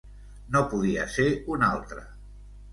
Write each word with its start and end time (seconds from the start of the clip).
No 0.55 0.61
podia 0.71 1.05
ser 1.17 1.27
un 1.59 1.69
altre. 1.71 2.09